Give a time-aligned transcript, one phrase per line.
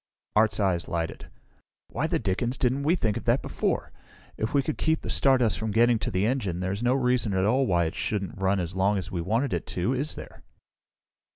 [0.35, 1.29] Art's eyes lighted.
[1.89, 3.91] "Why the dickens didn't we think of that before?
[4.35, 7.45] If we could keep the stardust from getting to the engine, there's no reason at
[7.45, 10.41] all why it shouldn't run as long as we wanted it to, is there?"